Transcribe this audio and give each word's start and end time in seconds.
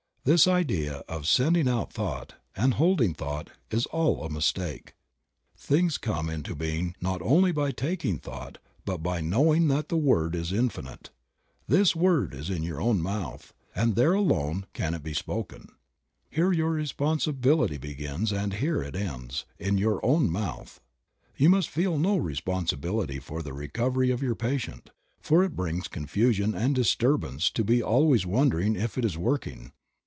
This 0.23 0.45
idea 0.45 0.97
of 1.09 1.27
"sending 1.27 1.67
out 1.67 1.91
thought" 1.91 2.35
and 2.55 2.75
"holding 2.75 3.15
thought" 3.15 3.49
is 3.71 3.87
all 3.87 4.23
a 4.23 4.29
mistake. 4.29 4.93
Things 5.57 5.97
come 5.97 6.29
into 6.29 6.53
being 6.55 6.95
not 7.01 7.23
only 7.23 7.51
by 7.51 7.71
"taking 7.71 8.19
thought" 8.19 8.59
but 8.85 9.01
by 9.01 9.19
know 9.19 9.51
ing 9.51 9.67
that 9.69 9.89
the 9.89 9.97
Word 9.97 10.35
is 10.35 10.51
in 10.51 10.69
finite. 10.69 11.09
This 11.67 11.95
word 11.95 12.35
is 12.35 12.51
in 12.51 12.61
your 12.61 12.79
own 12.79 12.97
40 12.97 13.01
Creative 13.01 13.19
Mind. 13.19 13.23
mouth, 13.33 13.53
and 13.73 13.95
there 13.95 14.13
alone 14.13 14.65
can 14.73 14.93
it 14.93 15.01
be 15.01 15.15
spoken. 15.15 15.69
Here 16.29 16.51
your 16.51 16.69
responsibility 16.73 17.77
begins 17.79 18.31
and 18.31 18.53
here 18.53 18.83
it 18.83 18.95
ends, 18.95 19.45
in 19.57 19.79
your 19.79 20.05
own 20.05 20.29
mouth. 20.29 20.79
You 21.35 21.49
must 21.49 21.67
feel 21.71 21.97
no 21.97 22.17
responsibility 22.17 23.17
for 23.17 23.41
the 23.41 23.53
recovery 23.53 24.11
of 24.11 24.21
your 24.21 24.35
patient, 24.35 24.91
for 25.19 25.43
it 25.43 25.55
brings 25.55 25.87
confusion 25.87 26.53
and 26.53 26.75
disturbance 26.75 27.49
to 27.49 27.63
be 27.63 27.81
always 27.81 28.23
wondering 28.23 28.75
if 28.75 28.99
it 28.99 29.03
is 29.05 29.17
working. 29.17 29.71